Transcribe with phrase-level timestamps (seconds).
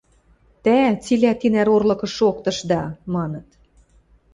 [0.63, 3.47] –Тӓ цилӓ тинӓр орлыкыш шоктышда!– маныт.